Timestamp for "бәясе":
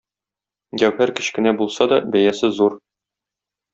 2.17-2.51